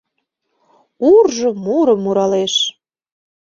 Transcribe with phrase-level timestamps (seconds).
[1.13, 2.55] Уржо мурым муралеш